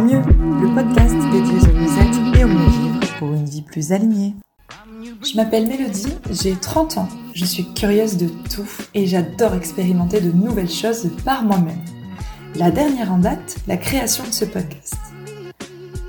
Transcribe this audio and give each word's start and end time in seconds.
mieux, 0.00 0.20
le 0.20 0.74
podcast 0.74 1.14
dédié 1.32 1.58
au 1.58 1.74
mieux-être 1.74 2.38
et 2.38 2.44
au 2.44 2.48
mieux-vivre 2.48 3.00
pour 3.18 3.32
une 3.32 3.44
vie 3.44 3.62
plus 3.62 3.92
alignée. 3.92 4.34
Je 5.22 5.36
m'appelle 5.36 5.66
Mélodie, 5.66 6.12
j'ai 6.30 6.54
30 6.54 6.98
ans, 6.98 7.08
je 7.34 7.44
suis 7.44 7.72
curieuse 7.72 8.16
de 8.16 8.26
tout 8.26 8.68
et 8.94 9.06
j'adore 9.06 9.54
expérimenter 9.54 10.20
de 10.20 10.32
nouvelles 10.32 10.70
choses 10.70 11.10
par 11.24 11.44
moi-même. 11.44 11.80
La 12.56 12.70
dernière 12.70 13.12
en 13.12 13.18
date, 13.18 13.56
la 13.66 13.76
création 13.76 14.24
de 14.24 14.32
ce 14.32 14.44
podcast. 14.44 14.96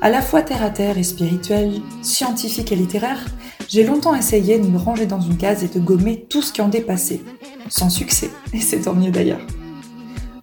À 0.02 0.10
la 0.10 0.22
fois 0.22 0.42
terre 0.42 0.64
à 0.64 0.70
terre 0.70 0.98
et 0.98 1.04
spirituel, 1.04 1.82
scientifique 2.02 2.72
et 2.72 2.76
littéraire, 2.76 3.26
j'ai 3.70 3.84
longtemps 3.84 4.16
essayé 4.16 4.60
de 4.60 4.68
me 4.68 4.78
ranger 4.78 5.06
dans 5.06 5.22
une 5.22 5.38
case 5.38 5.64
et 5.64 5.68
de 5.68 5.80
gommer 5.80 6.26
tout 6.30 6.42
ce 6.42 6.54
qui 6.54 6.62
en 6.62 6.70
dépassait. 6.70 7.22
Sans 7.70 7.90
succès, 7.90 8.30
et 8.54 8.60
c'est 8.60 8.82
tant 8.82 8.94
mieux 8.94 9.12
d'ailleurs. 9.12 9.46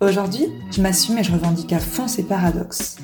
Aujourd'hui, 0.01 0.49
je 0.71 0.83
m'assume 0.83 1.19
et 1.19 1.25
je 1.25 1.33
revendique 1.33 1.73
à 1.73 1.79
fond 1.79 2.09
ces 2.09 2.25
paradoxes. 2.25 2.97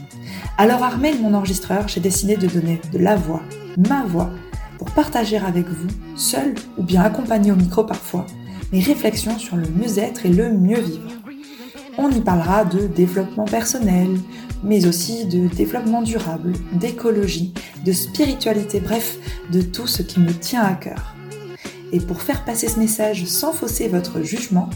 Alors 0.59 0.83
armé 0.83 1.15
de 1.15 1.21
mon 1.21 1.35
enregistreur, 1.35 1.87
j'ai 1.89 2.01
décidé 2.01 2.37
de 2.37 2.47
donner 2.47 2.81
de 2.93 2.99
la 2.99 3.17
voix, 3.17 3.43
ma 3.89 4.05
voix, 4.05 4.31
pour 4.79 4.91
partager 4.91 5.37
avec 5.39 5.67
vous, 5.69 5.89
seul 6.17 6.55
ou 6.79 6.83
bien 6.83 7.03
accompagné 7.03 7.53
au 7.53 7.57
micro 7.57 7.85
parfois, 7.85 8.27
mes 8.73 8.81
réflexions 8.81 9.39
sur 9.39 9.57
le 9.57 9.69
mieux-être 9.69 10.27
et 10.27 10.31
le 10.31 10.53
mieux 10.53 10.81
vivre. 10.81 11.11
On 11.97 12.11
y 12.11 12.21
parlera 12.21 12.65
de 12.65 12.87
développement 12.87 13.45
personnel, 13.45 14.09
mais 14.63 14.87
aussi 14.87 15.27
de 15.27 15.47
développement 15.49 16.03
durable, 16.03 16.53
d'écologie, 16.73 17.55
de 17.85 17.93
spiritualité, 17.93 18.81
bref, 18.81 19.17
de 19.53 19.63
tout 19.63 19.87
ce 19.87 20.03
qui 20.03 20.21
me 20.21 20.33
tient 20.33 20.63
à 20.63 20.75
cœur. 20.75 21.15
Et 21.93 22.01
pour 22.01 22.23
faire 22.23 22.45
passer 22.45 22.69
ce 22.69 22.79
message 22.79 23.25
sans 23.27 23.53
fausser 23.53 23.89
votre 23.89 24.23
jugement, 24.23 24.71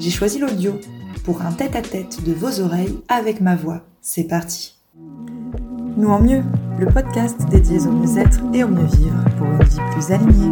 j'ai 0.00 0.10
choisi 0.10 0.38
l'audio 0.38 0.78
pour 1.24 1.40
un 1.40 1.52
tête-à-tête 1.52 2.22
de 2.22 2.32
vos 2.32 2.60
oreilles 2.60 3.00
avec 3.08 3.40
ma 3.40 3.56
voix. 3.56 3.80
C'est 4.02 4.24
parti 4.24 4.76
Nous 5.96 6.08
en 6.08 6.20
mieux, 6.20 6.42
le 6.78 6.86
podcast 6.86 7.40
dédié 7.50 7.78
au 7.80 7.92
mieux-être 7.92 8.40
et 8.52 8.62
au 8.62 8.68
mieux-vivre 8.68 9.24
pour 9.38 9.46
une 9.46 9.62
vie 9.62 9.80
plus 9.92 10.12
alignée. 10.12 10.50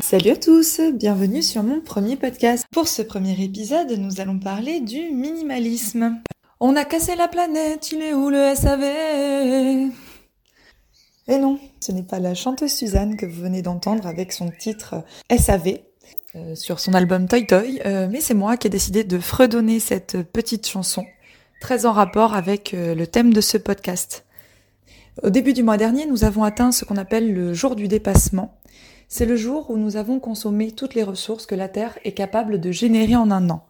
Salut 0.00 0.30
à 0.30 0.36
tous, 0.36 0.80
bienvenue 0.94 1.42
sur 1.42 1.62
mon 1.62 1.82
premier 1.82 2.16
podcast. 2.16 2.64
Pour 2.72 2.88
ce 2.88 3.02
premier 3.02 3.38
épisode, 3.44 3.92
nous 3.92 4.22
allons 4.22 4.38
parler 4.38 4.80
du 4.80 5.10
minimalisme. 5.12 6.18
On 6.60 6.74
a 6.76 6.86
cassé 6.86 7.14
la 7.14 7.28
planète, 7.28 7.92
il 7.92 8.00
est 8.00 8.14
où 8.14 8.30
le 8.30 8.54
SAV 8.54 8.84
Et 11.28 11.38
non, 11.38 11.58
ce 11.80 11.92
n'est 11.92 12.02
pas 12.02 12.20
la 12.20 12.34
chanteuse 12.34 12.72
Suzanne 12.72 13.16
que 13.18 13.26
vous 13.26 13.42
venez 13.42 13.60
d'entendre 13.60 14.06
avec 14.06 14.32
son 14.32 14.50
titre 14.50 15.04
SAV, 15.30 15.74
euh, 16.36 16.54
sur 16.54 16.78
son 16.78 16.94
album 16.94 17.26
Toy 17.26 17.44
Toy, 17.44 17.80
euh, 17.86 18.06
mais 18.08 18.20
c'est 18.20 18.34
moi 18.34 18.56
qui 18.56 18.68
ai 18.68 18.70
décidé 18.70 19.02
de 19.02 19.18
fredonner 19.18 19.80
cette 19.80 20.22
petite 20.22 20.64
chanson, 20.68 21.04
très 21.60 21.86
en 21.86 21.92
rapport 21.92 22.34
avec 22.34 22.72
euh, 22.72 22.94
le 22.94 23.08
thème 23.08 23.32
de 23.32 23.40
ce 23.40 23.58
podcast. 23.58 24.24
Au 25.24 25.30
début 25.30 25.54
du 25.54 25.64
mois 25.64 25.76
dernier, 25.76 26.06
nous 26.06 26.22
avons 26.22 26.44
atteint 26.44 26.70
ce 26.70 26.84
qu'on 26.84 26.96
appelle 26.96 27.34
le 27.34 27.52
jour 27.52 27.74
du 27.74 27.88
dépassement. 27.88 28.56
C'est 29.08 29.26
le 29.26 29.34
jour 29.34 29.70
où 29.70 29.76
nous 29.76 29.96
avons 29.96 30.20
consommé 30.20 30.70
toutes 30.70 30.94
les 30.94 31.02
ressources 31.02 31.46
que 31.46 31.56
la 31.56 31.68
Terre 31.68 31.98
est 32.04 32.12
capable 32.12 32.60
de 32.60 32.70
générer 32.70 33.16
en 33.16 33.32
un 33.32 33.50
an. 33.50 33.66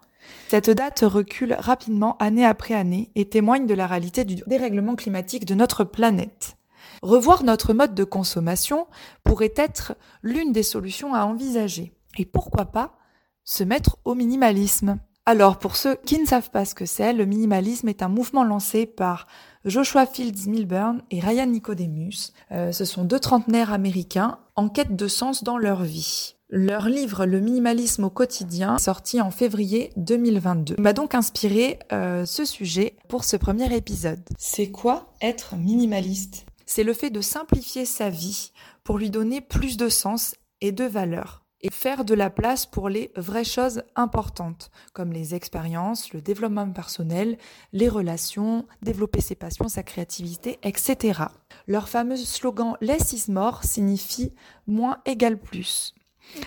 Cette 0.48 0.68
date 0.68 1.00
recule 1.00 1.56
rapidement 1.58 2.18
année 2.18 2.44
après 2.44 2.74
année 2.74 3.10
et 3.14 3.24
témoigne 3.30 3.66
de 3.66 3.74
la 3.74 3.86
réalité 3.86 4.24
du 4.24 4.34
dérèglement 4.46 4.96
climatique 4.96 5.46
de 5.46 5.54
notre 5.54 5.82
planète. 5.84 6.56
Revoir 7.00 7.42
notre 7.42 7.72
mode 7.72 7.94
de 7.94 8.04
consommation 8.04 8.86
pourrait 9.24 9.54
être 9.56 9.94
l'une 10.22 10.52
des 10.52 10.62
solutions 10.62 11.14
à 11.14 11.24
envisager. 11.24 11.94
Et 12.20 12.26
pourquoi 12.26 12.66
pas 12.66 12.92
se 13.44 13.64
mettre 13.64 13.96
au 14.04 14.14
minimalisme 14.14 14.98
Alors, 15.24 15.58
pour 15.58 15.74
ceux 15.74 15.96
qui 16.04 16.18
ne 16.18 16.26
savent 16.26 16.50
pas 16.50 16.66
ce 16.66 16.74
que 16.74 16.84
c'est, 16.84 17.14
le 17.14 17.24
minimalisme 17.24 17.88
est 17.88 18.02
un 18.02 18.10
mouvement 18.10 18.44
lancé 18.44 18.84
par 18.84 19.26
Joshua 19.64 20.04
Fields 20.04 20.46
Milburn 20.46 21.00
et 21.10 21.20
Ryan 21.20 21.46
Nicodemus. 21.46 22.34
Euh, 22.52 22.72
ce 22.72 22.84
sont 22.84 23.04
deux 23.04 23.20
trentenaires 23.20 23.72
américains 23.72 24.38
en 24.54 24.68
quête 24.68 24.96
de 24.96 25.08
sens 25.08 25.44
dans 25.44 25.56
leur 25.56 25.82
vie. 25.82 26.34
Leur 26.50 26.90
livre 26.90 27.24
Le 27.24 27.40
minimalisme 27.40 28.04
au 28.04 28.10
quotidien, 28.10 28.76
sorti 28.76 29.22
en 29.22 29.30
février 29.30 29.90
2022, 29.96 30.76
m'a 30.78 30.92
donc 30.92 31.14
inspiré 31.14 31.78
euh, 31.90 32.26
ce 32.26 32.44
sujet 32.44 32.98
pour 33.08 33.24
ce 33.24 33.38
premier 33.38 33.74
épisode. 33.74 34.28
C'est 34.36 34.70
quoi 34.70 35.14
être 35.22 35.56
minimaliste? 35.56 36.44
C'est 36.66 36.84
le 36.84 36.92
fait 36.92 37.08
de 37.08 37.22
simplifier 37.22 37.86
sa 37.86 38.10
vie 38.10 38.52
pour 38.84 38.98
lui 38.98 39.08
donner 39.08 39.40
plus 39.40 39.78
de 39.78 39.88
sens 39.88 40.34
et 40.60 40.70
de 40.70 40.84
valeur 40.84 41.40
et 41.62 41.70
faire 41.70 42.04
de 42.04 42.14
la 42.14 42.30
place 42.30 42.66
pour 42.66 42.88
les 42.88 43.12
vraies 43.16 43.44
choses 43.44 43.82
importantes, 43.96 44.70
comme 44.92 45.12
les 45.12 45.34
expériences, 45.34 46.12
le 46.12 46.20
développement 46.20 46.70
personnel, 46.70 47.38
les 47.72 47.88
relations, 47.88 48.66
développer 48.82 49.20
ses 49.20 49.34
passions, 49.34 49.68
sa 49.68 49.82
créativité, 49.82 50.58
etc. 50.62 51.22
Leur 51.66 51.88
fameux 51.88 52.16
slogan 52.16 52.76
Less 52.80 53.12
is 53.12 53.30
more 53.30 53.64
signifie 53.64 54.32
moins 54.66 54.98
égale 55.04 55.38
plus. 55.38 55.94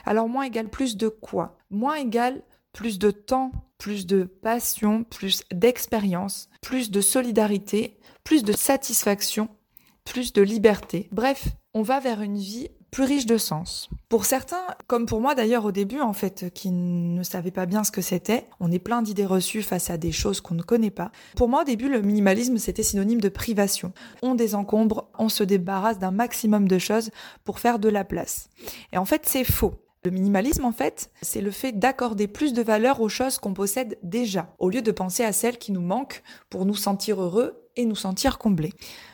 Alors 0.05 0.29
moins 0.29 0.43
égale 0.43 0.69
plus 0.69 0.97
de 0.97 1.09
quoi? 1.09 1.57
Moins 1.69 1.95
égale 1.95 2.41
plus 2.71 2.97
de 2.97 3.11
temps, 3.11 3.51
plus 3.77 4.07
de 4.07 4.23
passion, 4.23 5.03
plus 5.03 5.43
d'expérience, 5.51 6.49
plus 6.61 6.89
de 6.89 7.01
solidarité, 7.01 7.99
plus 8.23 8.43
de 8.43 8.53
satisfaction, 8.53 9.49
plus 10.05 10.33
de 10.33 10.41
liberté. 10.41 11.07
Bref, 11.11 11.49
on 11.73 11.83
va 11.83 11.99
vers 11.99 12.21
une 12.21 12.37
vie 12.37 12.69
plus 12.93 13.03
riche 13.03 13.25
de 13.25 13.37
sens. 13.37 13.89
Pour 14.07 14.23
certains, 14.23 14.63
comme 14.85 15.07
pour 15.07 15.19
moi 15.19 15.33
d'ailleurs 15.33 15.65
au 15.65 15.71
début 15.71 15.99
en 15.99 16.13
fait, 16.13 16.53
qui 16.53 16.69
ne 16.69 17.23
savaient 17.23 17.49
pas 17.49 17.65
bien 17.65 17.83
ce 17.83 17.91
que 17.91 18.01
c'était, 18.01 18.45
on 18.59 18.71
est 18.71 18.77
plein 18.77 19.01
d'idées 19.01 19.25
reçues 19.25 19.63
face 19.63 19.89
à 19.89 19.97
des 19.97 20.11
choses 20.11 20.41
qu'on 20.41 20.53
ne 20.53 20.61
connaît 20.61 20.91
pas. 20.91 21.11
Pour 21.35 21.49
moi 21.49 21.63
au 21.63 21.65
début, 21.65 21.89
le 21.89 22.03
minimalisme 22.03 22.57
c'était 22.57 22.83
synonyme 22.83 23.19
de 23.19 23.29
privation. 23.29 23.93
On 24.21 24.35
désencombre, 24.35 25.09
on 25.17 25.27
se 25.27 25.43
débarrasse 25.43 25.97
d'un 25.97 26.11
maximum 26.11 26.67
de 26.67 26.77
choses 26.77 27.09
pour 27.43 27.59
faire 27.59 27.79
de 27.79 27.89
la 27.89 28.03
place. 28.03 28.49
Et 28.91 28.99
en 28.99 29.05
fait 29.05 29.23
c'est 29.25 29.43
faux. 29.43 29.73
Le 30.05 30.11
minimalisme, 30.11 30.65
en 30.65 30.73
fait, 30.73 31.11
c'est 31.21 31.39
le 31.39 31.49
fait 31.49 31.71
d'accorder 31.71 32.27
plus 32.27 32.51
de 32.51 32.61
valeur 32.61 32.99
aux 32.99 33.07
choses 33.07 33.37
qu'on 33.37 33.53
possède 33.53 33.97
déjà, 34.03 34.53
au 34.59 34.69
lieu 34.69 34.81
de 34.81 34.91
penser 34.91 35.23
à 35.23 35.31
celles 35.31 35.57
qui 35.57 35.71
nous 35.71 35.81
manquent 35.81 36.23
pour 36.49 36.65
nous 36.65 36.75
sentir 36.75 37.21
heureux 37.21 37.62
et 37.75 37.85
nous 37.85 37.95
sentir 37.95 38.37
comblés. 38.37 38.73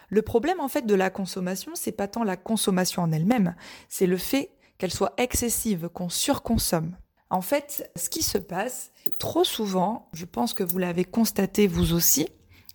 Le 0.09 0.21
problème 0.21 0.59
en 0.59 0.67
fait 0.67 0.85
de 0.85 0.95
la 0.95 1.09
consommation, 1.09 1.71
c'est 1.75 1.91
pas 1.91 2.07
tant 2.07 2.23
la 2.23 2.37
consommation 2.37 3.01
en 3.01 3.11
elle-même, 3.11 3.55
c'est 3.87 4.07
le 4.07 4.17
fait 4.17 4.51
qu'elle 4.77 4.91
soit 4.91 5.13
excessive, 5.17 5.89
qu'on 5.89 6.09
surconsomme. 6.09 6.95
En 7.29 7.41
fait, 7.41 7.91
ce 7.95 8.09
qui 8.09 8.23
se 8.23 8.39
passe 8.39 8.91
trop 9.19 9.43
souvent, 9.43 10.09
je 10.13 10.25
pense 10.25 10.53
que 10.53 10.63
vous 10.63 10.79
l'avez 10.79 11.05
constaté 11.05 11.67
vous 11.67 11.93
aussi, 11.93 12.27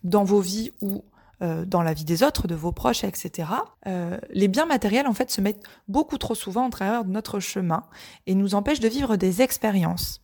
dans 0.04 0.22
vos 0.22 0.40
vies 0.40 0.70
ou 0.80 1.04
euh, 1.42 1.64
dans 1.64 1.82
la 1.82 1.94
vie 1.94 2.04
des 2.04 2.22
autres, 2.22 2.46
de 2.46 2.54
vos 2.54 2.70
proches, 2.70 3.02
etc. 3.02 3.48
Euh, 3.88 4.16
les 4.30 4.46
biens 4.46 4.66
matériels, 4.66 5.08
en 5.08 5.14
fait, 5.14 5.30
se 5.30 5.40
mettent 5.40 5.64
beaucoup 5.88 6.18
trop 6.18 6.36
souvent 6.36 6.64
en 6.64 6.70
travers 6.70 7.04
de 7.04 7.10
notre 7.10 7.40
chemin 7.40 7.82
et 8.26 8.36
nous 8.36 8.54
empêchent 8.54 8.80
de 8.80 8.88
vivre 8.88 9.16
des 9.16 9.42
expériences. 9.42 10.20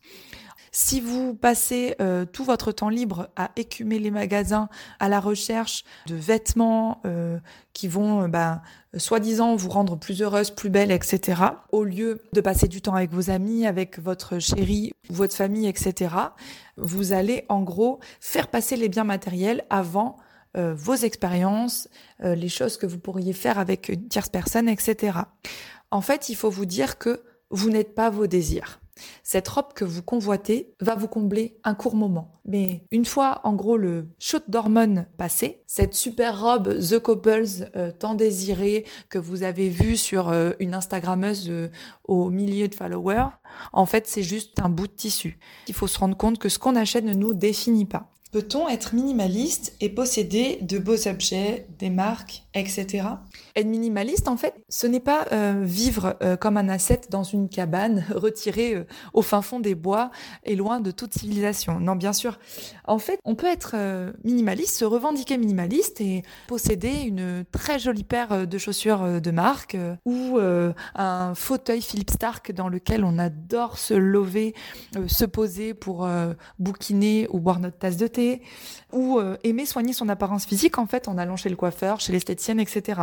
Si 0.73 1.01
vous 1.01 1.33
passez 1.33 1.95
euh, 1.99 2.23
tout 2.23 2.45
votre 2.45 2.71
temps 2.71 2.87
libre 2.87 3.27
à 3.35 3.51
écumer 3.57 3.99
les 3.99 4.09
magasins 4.09 4.69
à 5.01 5.09
la 5.09 5.19
recherche 5.19 5.83
de 6.07 6.15
vêtements 6.15 7.01
euh, 7.05 7.39
qui 7.73 7.89
vont, 7.89 8.23
euh, 8.23 8.27
bah, 8.29 8.61
soi-disant, 8.95 9.57
vous 9.57 9.69
rendre 9.69 9.97
plus 9.97 10.21
heureuse, 10.21 10.49
plus 10.49 10.69
belle, 10.69 10.91
etc., 10.91 11.41
au 11.73 11.83
lieu 11.83 12.21
de 12.31 12.39
passer 12.39 12.69
du 12.69 12.81
temps 12.81 12.95
avec 12.95 13.11
vos 13.11 13.29
amis, 13.29 13.67
avec 13.67 13.99
votre 13.99 14.39
chérie, 14.39 14.93
votre 15.09 15.35
famille, 15.35 15.67
etc., 15.67 16.15
vous 16.77 17.11
allez 17.11 17.43
en 17.49 17.63
gros 17.63 17.99
faire 18.21 18.47
passer 18.47 18.77
les 18.77 18.87
biens 18.87 19.03
matériels 19.03 19.65
avant 19.69 20.17
vos 20.53 20.95
expériences, 20.95 21.87
les 22.19 22.49
choses 22.49 22.75
que 22.75 22.85
vous 22.85 22.97
pourriez 22.97 23.31
faire 23.31 23.57
avec 23.57 23.87
une 23.87 24.09
tierce 24.09 24.27
personne, 24.27 24.67
etc. 24.67 25.19
En 25.91 26.01
fait, 26.01 26.27
il 26.27 26.35
faut 26.35 26.49
vous 26.49 26.65
dire 26.65 26.97
que 26.97 27.23
vous 27.51 27.69
n'êtes 27.69 27.95
pas 27.95 28.09
vos 28.09 28.27
désirs. 28.27 28.80
Cette 29.23 29.47
robe 29.47 29.73
que 29.73 29.85
vous 29.85 30.03
convoitez 30.03 30.73
va 30.79 30.95
vous 30.95 31.07
combler 31.07 31.57
un 31.63 31.73
court 31.73 31.95
moment. 31.95 32.39
Mais 32.45 32.83
une 32.91 33.05
fois, 33.05 33.41
en 33.43 33.53
gros, 33.53 33.77
le 33.77 34.07
shoot 34.19 34.43
d'hormones 34.47 35.05
passé, 35.17 35.63
cette 35.67 35.93
super 35.93 36.41
robe 36.41 36.79
The 36.79 36.99
Couples 36.99 37.69
euh, 37.75 37.91
tant 37.91 38.15
désirée 38.15 38.85
que 39.09 39.19
vous 39.19 39.43
avez 39.43 39.69
vue 39.69 39.97
sur 39.97 40.29
euh, 40.29 40.51
une 40.59 40.73
Instagrammeuse 40.73 41.49
euh, 41.49 41.69
au 42.05 42.29
milieu 42.29 42.67
de 42.67 42.75
followers, 42.75 43.29
en 43.73 43.85
fait, 43.85 44.07
c'est 44.07 44.23
juste 44.23 44.59
un 44.59 44.69
bout 44.69 44.87
de 44.87 44.93
tissu. 44.93 45.37
Il 45.67 45.73
faut 45.73 45.87
se 45.87 45.99
rendre 45.99 46.17
compte 46.17 46.39
que 46.39 46.49
ce 46.49 46.59
qu'on 46.59 46.75
achète 46.75 47.05
ne 47.05 47.13
nous 47.13 47.33
définit 47.33 47.85
pas. 47.85 48.11
Peut-on 48.31 48.69
être 48.69 48.95
minimaliste 48.95 49.75
et 49.81 49.89
posséder 49.89 50.59
de 50.61 50.77
beaux 50.77 51.07
objets, 51.07 51.67
des 51.79 51.89
marques 51.89 52.43
etc. 52.53 53.07
Être 53.55 53.67
minimaliste, 53.67 54.27
en 54.27 54.35
fait, 54.35 54.55
ce 54.67 54.85
n'est 54.85 54.99
pas 54.99 55.25
euh, 55.31 55.61
vivre 55.63 56.17
euh, 56.21 56.35
comme 56.35 56.57
un 56.57 56.67
ascète 56.67 57.09
dans 57.09 57.23
une 57.23 57.47
cabane 57.47 58.05
retirée 58.13 58.75
euh, 58.75 58.83
au 59.13 59.21
fin 59.21 59.41
fond 59.41 59.59
des 59.59 59.75
bois 59.75 60.11
et 60.43 60.55
loin 60.55 60.81
de 60.81 60.91
toute 60.91 61.13
civilisation. 61.13 61.79
Non, 61.79 61.95
bien 61.95 62.13
sûr. 62.13 62.39
En 62.85 62.99
fait, 62.99 63.19
on 63.23 63.35
peut 63.35 63.47
être 63.47 63.75
minimaliste, 64.23 64.75
se 64.75 64.85
revendiquer 64.85 65.37
minimaliste 65.37 66.01
et 66.01 66.23
posséder 66.47 66.91
une 67.05 67.45
très 67.51 67.79
jolie 67.79 68.03
paire 68.03 68.47
de 68.47 68.57
chaussures 68.57 69.21
de 69.21 69.31
marque 69.31 69.77
ou 70.05 70.39
un 70.95 71.35
fauteuil 71.35 71.81
Philippe 71.81 72.11
Stark 72.11 72.51
dans 72.51 72.67
lequel 72.67 73.03
on 73.03 73.17
adore 73.17 73.77
se 73.77 73.93
lever, 73.93 74.53
se 75.07 75.25
poser 75.25 75.73
pour 75.73 76.07
bouquiner 76.59 77.27
ou 77.29 77.39
boire 77.39 77.59
notre 77.59 77.77
tasse 77.77 77.97
de 77.97 78.07
thé 78.07 78.41
ou 78.91 79.19
aimer 79.43 79.65
soigner 79.65 79.93
son 79.93 80.09
apparence 80.09 80.45
physique 80.45 80.77
en 80.77 80.85
fait 80.85 81.07
en 81.07 81.17
allant 81.17 81.37
chez 81.37 81.49
le 81.49 81.55
coiffeur, 81.55 81.99
chez 81.99 82.11
etc. 82.49 83.01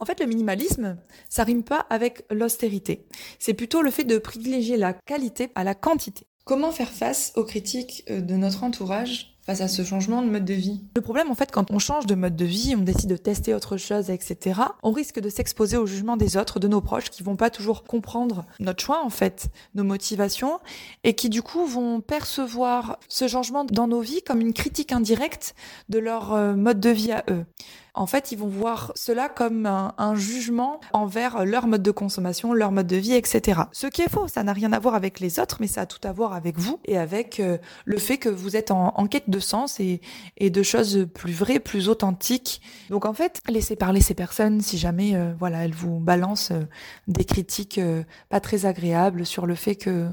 En 0.00 0.04
fait, 0.04 0.20
le 0.20 0.26
minimalisme, 0.26 0.96
ça 1.28 1.44
rime 1.44 1.64
pas 1.64 1.86
avec 1.90 2.24
l'austérité. 2.30 3.06
C'est 3.38 3.54
plutôt 3.54 3.82
le 3.82 3.90
fait 3.90 4.04
de 4.04 4.18
privilégier 4.18 4.76
la 4.76 4.92
qualité 4.92 5.50
à 5.54 5.64
la 5.64 5.74
quantité. 5.74 6.26
Comment 6.44 6.72
faire 6.72 6.90
face 6.90 7.32
aux 7.36 7.44
critiques 7.44 8.04
euh, 8.10 8.20
de 8.20 8.34
notre 8.34 8.64
entourage 8.64 9.38
face 9.46 9.62
à 9.62 9.68
ce 9.68 9.82
changement 9.82 10.20
de 10.20 10.28
mode 10.28 10.44
de 10.44 10.52
vie? 10.52 10.84
Le 10.94 11.00
problème, 11.00 11.30
en 11.30 11.34
fait, 11.34 11.50
quand 11.50 11.70
on 11.70 11.78
change 11.78 12.04
de 12.04 12.14
mode 12.14 12.36
de 12.36 12.44
vie, 12.44 12.74
on 12.78 12.82
décide 12.82 13.08
de 13.08 13.16
tester 13.16 13.54
autre 13.54 13.78
chose, 13.78 14.10
etc., 14.10 14.60
on 14.82 14.92
risque 14.92 15.20
de 15.20 15.30
s'exposer 15.30 15.78
au 15.78 15.86
jugement 15.86 16.18
des 16.18 16.36
autres, 16.36 16.60
de 16.60 16.68
nos 16.68 16.82
proches, 16.82 17.08
qui 17.08 17.22
vont 17.22 17.36
pas 17.36 17.48
toujours 17.48 17.84
comprendre 17.84 18.44
notre 18.60 18.84
choix, 18.84 19.02
en 19.02 19.08
fait, 19.08 19.48
nos 19.74 19.84
motivations, 19.84 20.60
et 21.02 21.14
qui, 21.14 21.30
du 21.30 21.40
coup, 21.40 21.64
vont 21.64 22.02
percevoir 22.02 22.98
ce 23.08 23.26
changement 23.26 23.64
dans 23.64 23.86
nos 23.86 24.00
vies 24.00 24.22
comme 24.22 24.42
une 24.42 24.52
critique 24.52 24.92
indirecte 24.92 25.54
de 25.88 25.98
leur 25.98 26.34
euh, 26.34 26.54
mode 26.54 26.80
de 26.80 26.90
vie 26.90 27.12
à 27.12 27.24
eux 27.30 27.46
en 27.94 28.06
fait, 28.06 28.32
ils 28.32 28.38
vont 28.38 28.48
voir 28.48 28.92
cela 28.96 29.28
comme 29.28 29.66
un, 29.66 30.14
jugement 30.16 30.80
envers 30.92 31.44
leur 31.44 31.66
mode 31.66 31.82
de 31.82 31.90
consommation, 31.90 32.52
leur 32.52 32.72
mode 32.72 32.86
de 32.86 32.96
vie, 32.96 33.14
etc. 33.14 33.62
Ce 33.72 33.86
qui 33.86 34.02
est 34.02 34.08
faux, 34.08 34.28
ça 34.28 34.42
n'a 34.42 34.52
rien 34.52 34.72
à 34.72 34.78
voir 34.78 34.94
avec 34.94 35.20
les 35.20 35.38
autres, 35.38 35.58
mais 35.60 35.66
ça 35.66 35.82
a 35.82 35.86
tout 35.86 36.00
à 36.06 36.12
voir 36.12 36.32
avec 36.32 36.58
vous 36.58 36.80
et 36.84 36.98
avec 36.98 37.40
euh, 37.40 37.58
le 37.84 37.98
fait 37.98 38.18
que 38.18 38.28
vous 38.28 38.56
êtes 38.56 38.70
en, 38.70 39.06
quête 39.06 39.30
de 39.30 39.38
sens 39.38 39.80
et, 39.80 40.00
de 40.40 40.62
choses 40.62 41.06
plus 41.14 41.32
vraies, 41.32 41.60
plus 41.60 41.88
authentiques. 41.88 42.60
Donc 42.90 43.04
en 43.04 43.14
fait, 43.14 43.38
laissez 43.48 43.76
parler 43.76 44.00
ces 44.00 44.14
personnes 44.14 44.60
si 44.60 44.76
jamais, 44.76 45.14
euh, 45.14 45.32
voilà, 45.38 45.64
elles 45.64 45.74
vous 45.74 46.00
balancent 46.00 46.50
euh, 46.50 46.66
des 47.08 47.24
critiques 47.24 47.80
pas 48.28 48.40
très 48.40 48.66
agréables 48.66 49.26
sur 49.26 49.46
le 49.46 49.54
fait 49.54 49.76
que 49.76 50.08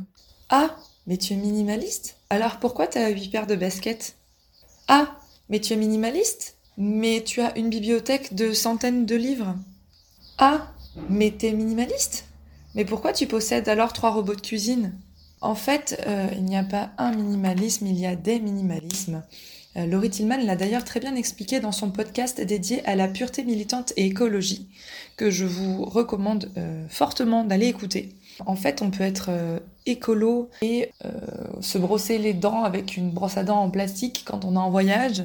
ah, 0.49 0.75
mais 1.07 1.17
tu 1.17 1.33
es 1.33 1.37
minimaliste? 1.37 2.17
Alors 2.29 2.57
pourquoi 2.59 2.85
tu 2.85 2.97
as 2.97 3.09
huit 3.09 3.29
paires 3.29 3.47
de 3.47 3.55
baskets? 3.55 4.17
Ah, 4.87 5.17
mais 5.49 5.59
tu 5.59 5.73
es 5.73 5.77
minimaliste? 5.77 6.57
Mais 6.77 7.23
tu 7.25 7.41
as 7.41 7.57
une 7.57 7.69
bibliothèque 7.69 8.33
de 8.33 8.53
centaines 8.53 9.05
de 9.05 9.15
livres. 9.15 9.55
Ah, 10.37 10.71
mais 11.09 11.31
t'es 11.31 11.51
minimaliste 11.51 12.25
Mais 12.75 12.85
pourquoi 12.85 13.13
tu 13.13 13.27
possèdes 13.27 13.69
alors 13.69 13.93
trois 13.93 14.11
robots 14.11 14.35
de 14.35 14.41
cuisine? 14.41 14.93
En 15.41 15.55
fait, 15.55 16.01
euh, 16.07 16.27
il 16.35 16.45
n'y 16.45 16.57
a 16.57 16.63
pas 16.63 16.91
un 16.97 17.13
minimalisme, 17.13 17.87
il 17.87 17.99
y 17.99 18.05
a 18.05 18.15
des 18.15 18.39
minimalismes. 18.39 19.23
Euh, 19.75 19.87
Laurie 19.87 20.09
Tillman 20.09 20.37
l'a 20.37 20.55
d'ailleurs 20.55 20.83
très 20.83 20.99
bien 20.99 21.15
expliqué 21.15 21.59
dans 21.59 21.71
son 21.71 21.89
podcast 21.89 22.39
dédié 22.39 22.85
à 22.85 22.95
la 22.95 23.07
pureté 23.07 23.43
militante 23.43 23.93
et 23.97 24.05
écologie, 24.05 24.67
que 25.17 25.31
je 25.31 25.45
vous 25.45 25.83
recommande 25.85 26.51
euh, 26.57 26.85
fortement 26.89 27.43
d'aller 27.43 27.67
écouter. 27.67 28.15
En 28.45 28.55
fait, 28.55 28.81
on 28.81 28.91
peut 28.91 29.03
être 29.03 29.29
écolo 29.85 30.49
et 30.63 30.89
se 31.59 31.77
brosser 31.77 32.17
les 32.17 32.33
dents 32.33 32.63
avec 32.63 32.97
une 32.97 33.11
brosse 33.11 33.37
à 33.37 33.43
dents 33.43 33.61
en 33.61 33.69
plastique 33.69 34.23
quand 34.25 34.45
on 34.45 34.55
est 34.55 34.59
en 34.59 34.71
voyage, 34.71 35.23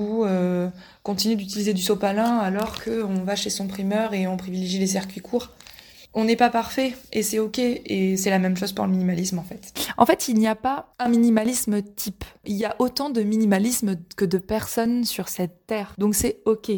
ou 0.00 0.24
euh, 0.24 0.68
continuer 1.02 1.36
d'utiliser 1.36 1.74
du 1.74 1.82
sopalin 1.82 2.38
alors 2.38 2.82
qu'on 2.82 3.24
va 3.24 3.36
chez 3.36 3.50
son 3.50 3.66
primeur 3.66 4.14
et 4.14 4.26
on 4.26 4.36
privilégie 4.36 4.78
les 4.78 4.86
circuits 4.86 5.20
courts. 5.20 5.50
On 6.14 6.24
n'est 6.24 6.36
pas 6.36 6.50
parfait 6.50 6.94
et 7.12 7.22
c'est 7.22 7.38
ok 7.38 7.58
et 7.58 8.16
c'est 8.18 8.28
la 8.28 8.38
même 8.38 8.56
chose 8.56 8.72
pour 8.72 8.84
le 8.84 8.90
minimalisme 8.90 9.38
en 9.38 9.44
fait. 9.44 9.72
En 9.96 10.04
fait, 10.04 10.28
il 10.28 10.36
n'y 10.36 10.46
a 10.46 10.54
pas 10.54 10.92
un 10.98 11.08
minimalisme 11.08 11.80
type. 11.82 12.24
Il 12.44 12.54
y 12.56 12.66
a 12.66 12.76
autant 12.78 13.08
de 13.08 13.22
minimalisme 13.22 13.96
que 14.16 14.26
de 14.26 14.36
personnes 14.36 15.04
sur 15.04 15.28
cette 15.28 15.66
terre. 15.66 15.94
Donc 15.96 16.14
c'est 16.14 16.40
ok. 16.44 16.70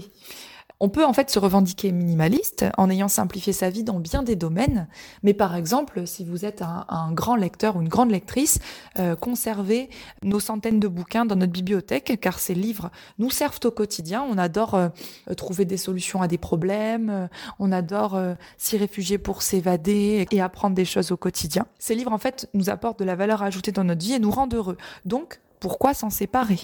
On 0.80 0.88
peut 0.88 1.04
en 1.04 1.12
fait 1.12 1.30
se 1.30 1.38
revendiquer 1.38 1.92
minimaliste 1.92 2.64
en 2.76 2.90
ayant 2.90 3.08
simplifié 3.08 3.52
sa 3.52 3.70
vie 3.70 3.84
dans 3.84 4.00
bien 4.00 4.22
des 4.22 4.34
domaines, 4.34 4.88
mais 5.22 5.32
par 5.32 5.54
exemple, 5.54 6.06
si 6.06 6.24
vous 6.24 6.44
êtes 6.44 6.62
un, 6.62 7.12
grand 7.12 7.36
lecteur 7.36 7.76
ou 7.76 7.82
une 7.82 7.88
grande 7.88 8.10
lectrice, 8.10 8.58
euh, 8.98 9.14
conservez 9.14 9.88
nos 10.22 10.40
centaines 10.40 10.80
de 10.80 10.88
bouquins 10.88 11.26
dans 11.26 11.36
notre 11.36 11.52
bibliothèque, 11.52 12.18
car 12.20 12.38
ces 12.38 12.54
livres 12.54 12.90
nous 13.18 13.30
servent 13.30 13.60
au 13.64 13.70
quotidien. 13.70 14.26
On 14.28 14.36
adore 14.36 14.74
euh, 14.74 14.88
trouver 15.36 15.64
des 15.64 15.76
solutions 15.76 16.22
à 16.22 16.28
des 16.28 16.38
problèmes, 16.38 17.08
euh, 17.08 17.26
on 17.58 17.70
adore 17.70 18.20
s'y 18.58 18.76
réfugier 18.76 19.18
pour 19.18 19.42
s'évader 19.42 20.26
et 20.30 20.40
apprendre 20.40 20.74
des 20.74 20.84
choses 20.84 21.12
au 21.12 21.16
quotidien. 21.16 21.66
Ces 21.78 21.94
livres 21.94 22.12
en 22.12 22.18
fait 22.18 22.48
nous 22.52 22.68
apportent 22.68 22.98
de 22.98 23.04
la 23.04 23.14
valeur 23.14 23.42
ajoutée 23.42 23.72
dans 23.72 23.84
notre 23.84 24.04
vie 24.04 24.14
et 24.14 24.18
nous 24.18 24.30
rendent 24.30 24.54
heureux. 24.54 24.76
Donc, 25.04 25.40
pourquoi 25.60 25.94
s'en 25.94 26.10
séparer? 26.10 26.60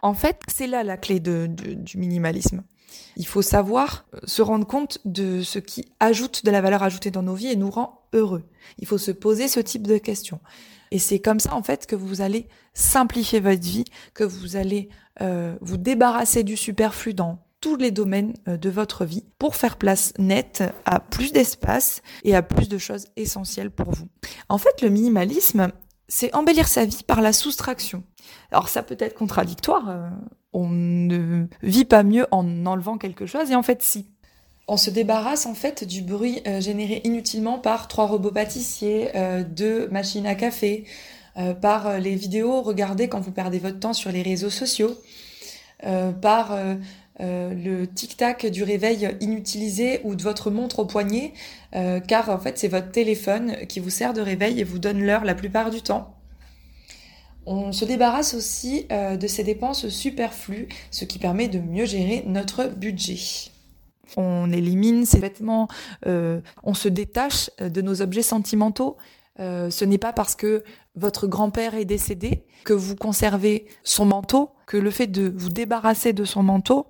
En 0.00 0.14
fait, 0.14 0.40
c'est 0.48 0.66
là 0.66 0.82
la 0.82 0.96
clé 0.96 1.20
du 1.20 1.96
minimalisme. 1.96 2.62
Il 3.16 3.26
faut 3.26 3.42
savoir 3.42 4.06
euh, 4.14 4.18
se 4.24 4.42
rendre 4.42 4.66
compte 4.66 4.98
de 5.04 5.42
ce 5.42 5.58
qui 5.58 5.84
ajoute 6.00 6.44
de 6.44 6.50
la 6.50 6.60
valeur 6.60 6.82
ajoutée 6.82 7.10
dans 7.10 7.22
nos 7.22 7.34
vies 7.34 7.48
et 7.48 7.56
nous 7.56 7.70
rend 7.70 8.06
heureux. 8.12 8.44
Il 8.78 8.86
faut 8.86 8.98
se 8.98 9.10
poser 9.10 9.48
ce 9.48 9.60
type 9.60 9.86
de 9.86 9.98
questions. 9.98 10.40
Et 10.90 10.98
c'est 10.98 11.20
comme 11.20 11.40
ça, 11.40 11.54
en 11.54 11.62
fait, 11.62 11.86
que 11.86 11.96
vous 11.96 12.20
allez 12.20 12.48
simplifier 12.74 13.40
votre 13.40 13.62
vie, 13.62 13.84
que 14.14 14.24
vous 14.24 14.56
allez 14.56 14.90
euh, 15.20 15.56
vous 15.60 15.78
débarrasser 15.78 16.42
du 16.42 16.56
superflu 16.56 17.14
dans 17.14 17.38
tous 17.62 17.76
les 17.76 17.90
domaines 17.90 18.34
euh, 18.48 18.58
de 18.58 18.68
votre 18.68 19.06
vie 19.06 19.24
pour 19.38 19.56
faire 19.56 19.76
place 19.76 20.12
nette 20.18 20.62
à 20.84 21.00
plus 21.00 21.32
d'espace 21.32 22.02
et 22.24 22.34
à 22.34 22.42
plus 22.42 22.68
de 22.68 22.76
choses 22.76 23.06
essentielles 23.16 23.70
pour 23.70 23.90
vous. 23.90 24.08
En 24.50 24.58
fait, 24.58 24.82
le 24.82 24.90
minimalisme, 24.90 25.68
c'est 26.08 26.34
embellir 26.34 26.68
sa 26.68 26.84
vie 26.84 27.04
par 27.06 27.22
la 27.22 27.32
soustraction. 27.32 28.04
Alors 28.50 28.68
ça 28.68 28.82
peut 28.82 28.96
être 28.98 29.14
contradictoire, 29.14 29.88
euh, 29.88 30.10
on 30.52 30.68
ne 30.68 31.46
vit 31.62 31.84
pas 31.84 32.02
mieux 32.02 32.26
en 32.30 32.66
enlevant 32.66 32.98
quelque 32.98 33.26
chose, 33.26 33.50
et 33.50 33.54
en 33.54 33.62
fait 33.62 33.82
si. 33.82 34.06
On 34.68 34.76
se 34.76 34.90
débarrasse 34.90 35.46
en 35.46 35.54
fait 35.54 35.84
du 35.84 36.02
bruit 36.02 36.40
euh, 36.46 36.60
généré 36.60 37.00
inutilement 37.04 37.58
par 37.58 37.88
trois 37.88 38.06
robots 38.06 38.30
pâtissiers, 38.30 39.10
euh, 39.16 39.42
deux 39.44 39.88
machines 39.88 40.26
à 40.26 40.34
café, 40.34 40.84
par 41.62 41.98
les 41.98 42.14
vidéos 42.14 42.60
regardées 42.60 43.08
quand 43.08 43.20
vous 43.20 43.32
perdez 43.32 43.58
votre 43.58 43.80
temps 43.80 43.94
sur 43.94 44.12
les 44.12 44.20
réseaux 44.20 44.50
sociaux, 44.50 44.94
par 46.20 46.54
le 47.18 47.86
tic-tac 47.86 48.44
du 48.44 48.62
réveil 48.62 49.16
inutilisé 49.22 50.02
ou 50.04 50.14
de 50.14 50.22
votre 50.22 50.50
montre 50.50 50.80
au 50.80 50.84
poignet, 50.84 51.32
car 52.06 52.28
en 52.28 52.38
fait 52.38 52.58
c'est 52.58 52.68
votre 52.68 52.90
téléphone 52.90 53.66
qui 53.66 53.80
vous 53.80 53.88
sert 53.88 54.12
de 54.12 54.20
réveil 54.20 54.60
et 54.60 54.64
vous 54.64 54.78
donne 54.78 55.02
l'heure 55.02 55.24
la 55.24 55.34
plupart 55.34 55.70
du 55.70 55.80
temps. 55.80 56.14
On 57.46 57.72
se 57.72 57.84
débarrasse 57.84 58.34
aussi 58.34 58.86
euh, 58.92 59.16
de 59.16 59.26
ces 59.26 59.42
dépenses 59.42 59.88
superflues, 59.88 60.68
ce 60.90 61.04
qui 61.04 61.18
permet 61.18 61.48
de 61.48 61.58
mieux 61.58 61.86
gérer 61.86 62.22
notre 62.26 62.68
budget. 62.68 63.50
On 64.16 64.52
élimine 64.52 65.06
ces 65.06 65.18
vêtements, 65.18 65.68
euh, 66.06 66.40
on 66.62 66.74
se 66.74 66.88
détache 66.88 67.50
euh, 67.60 67.68
de 67.68 67.80
nos 67.82 68.02
objets 68.02 68.22
sentimentaux. 68.22 68.96
ce 69.38 69.84
n'est 69.84 69.98
pas 69.98 70.12
parce 70.12 70.36
que 70.36 70.62
votre 70.94 71.26
grand-père 71.26 71.74
est 71.74 71.86
décédé 71.86 72.44
que 72.64 72.74
vous 72.74 72.94
conservez 72.94 73.66
son 73.82 74.04
manteau, 74.04 74.50
que 74.66 74.76
le 74.76 74.90
fait 74.90 75.08
de 75.08 75.32
vous 75.34 75.48
débarrasser 75.48 76.12
de 76.12 76.24
son 76.24 76.42
manteau 76.42 76.86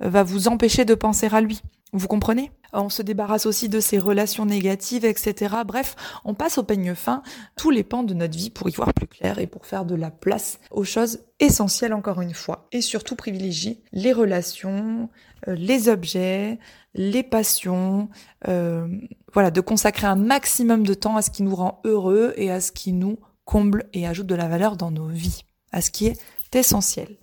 va 0.00 0.24
vous 0.24 0.48
empêcher 0.48 0.84
de 0.84 0.94
penser 0.94 1.28
à 1.30 1.40
lui. 1.40 1.60
Vous 1.96 2.08
comprenez? 2.08 2.50
On 2.72 2.88
se 2.88 3.02
débarrasse 3.02 3.46
aussi 3.46 3.68
de 3.68 3.78
ces 3.78 4.00
relations 4.00 4.46
négatives, 4.46 5.04
etc. 5.04 5.54
Bref, 5.64 5.94
on 6.24 6.34
passe 6.34 6.58
au 6.58 6.64
peigne 6.64 6.96
fin 6.96 7.22
tous 7.54 7.70
les 7.70 7.84
pans 7.84 8.02
de 8.02 8.14
notre 8.14 8.36
vie 8.36 8.50
pour 8.50 8.68
y 8.68 8.72
voir 8.72 8.92
plus 8.92 9.06
clair 9.06 9.38
et 9.38 9.46
pour 9.46 9.64
faire 9.64 9.84
de 9.84 9.94
la 9.94 10.10
place 10.10 10.58
aux 10.72 10.82
choses 10.82 11.20
essentielles 11.38 11.94
encore 11.94 12.20
une 12.20 12.34
fois. 12.34 12.66
Et 12.72 12.80
surtout 12.80 13.14
privilégier 13.14 13.80
les 13.92 14.12
relations, 14.12 15.08
euh, 15.46 15.54
les 15.54 15.88
objets, 15.88 16.58
les 16.94 17.22
passions. 17.22 18.08
Euh, 18.48 18.88
voilà, 19.32 19.52
de 19.52 19.60
consacrer 19.60 20.08
un 20.08 20.16
maximum 20.16 20.84
de 20.84 20.94
temps 20.94 21.16
à 21.16 21.22
ce 21.22 21.30
qui 21.30 21.44
nous 21.44 21.54
rend 21.54 21.80
heureux 21.84 22.34
et 22.36 22.50
à 22.50 22.60
ce 22.60 22.72
qui 22.72 22.92
nous 22.92 23.18
comble 23.44 23.84
et 23.92 24.04
ajoute 24.04 24.26
de 24.26 24.34
la 24.34 24.48
valeur 24.48 24.76
dans 24.76 24.90
nos 24.90 25.06
vies, 25.06 25.44
à 25.70 25.80
ce 25.80 25.92
qui 25.92 26.06
est 26.06 26.18
essentiel. 26.54 27.18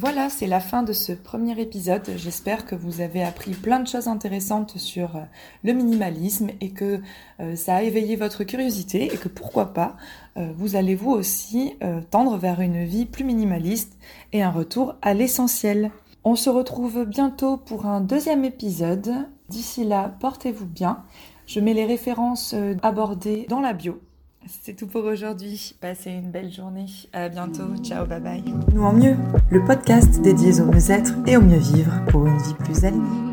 Voilà, 0.00 0.30
c'est 0.30 0.46
la 0.46 0.60
fin 0.60 0.84
de 0.84 0.92
ce 0.92 1.10
premier 1.10 1.60
épisode. 1.60 2.08
J'espère 2.14 2.66
que 2.66 2.76
vous 2.76 3.00
avez 3.00 3.24
appris 3.24 3.50
plein 3.50 3.80
de 3.80 3.88
choses 3.88 4.06
intéressantes 4.06 4.78
sur 4.78 5.16
euh, 5.16 5.22
le 5.64 5.72
minimalisme 5.72 6.50
et 6.60 6.70
que 6.70 7.00
euh, 7.40 7.56
ça 7.56 7.74
a 7.74 7.82
éveillé 7.82 8.14
votre 8.14 8.44
curiosité 8.44 9.12
et 9.12 9.16
que 9.16 9.26
pourquoi 9.26 9.74
pas, 9.74 9.96
euh, 10.36 10.52
vous 10.56 10.76
allez 10.76 10.94
vous 10.94 11.10
aussi 11.10 11.74
tendre 12.12 12.36
vers 12.36 12.60
une 12.60 12.84
vie 12.84 13.06
plus 13.06 13.24
minimaliste 13.24 13.98
et 14.32 14.40
un 14.40 14.52
retour 14.52 14.94
à 15.02 15.14
l'essentiel. 15.14 15.90
On 16.22 16.36
se 16.36 16.48
retrouve 16.48 17.04
bientôt 17.04 17.56
pour 17.56 17.86
un 17.86 18.00
deuxième 18.00 18.44
épisode. 18.44 19.26
D'ici 19.48 19.82
là, 19.82 20.14
portez-vous 20.20 20.66
bien. 20.66 21.02
Je 21.46 21.58
mets 21.58 21.74
les 21.74 21.86
références 21.86 22.54
abordées 22.82 23.46
dans 23.48 23.60
la 23.60 23.72
bio. 23.72 24.00
C'est 24.46 24.74
tout 24.74 24.86
pour 24.86 25.04
aujourd'hui. 25.04 25.74
Passez 25.80 26.10
une 26.10 26.30
belle 26.30 26.52
journée. 26.52 26.86
À 27.12 27.28
bientôt. 27.28 27.76
Ciao, 27.82 28.06
bye 28.06 28.20
bye. 28.20 28.44
Nous 28.72 28.82
en 28.82 28.92
mieux, 28.92 29.16
le 29.50 29.64
podcast 29.64 30.20
dédié 30.20 30.60
au 30.60 30.66
mieux-être 30.66 31.12
et 31.26 31.36
au 31.36 31.42
mieux 31.42 31.58
vivre 31.58 31.92
pour 32.08 32.26
une 32.26 32.38
vie 32.38 32.54
plus 32.54 32.84
alignée. 32.84 33.27